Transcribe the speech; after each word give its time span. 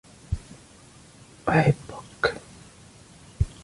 احبك. 1.57 2.23